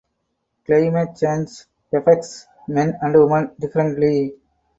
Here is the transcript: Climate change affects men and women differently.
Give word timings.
Climate 0.65 1.15
change 1.15 1.65
affects 1.93 2.47
men 2.67 2.97
and 3.03 3.13
women 3.13 3.51
differently. 3.59 4.33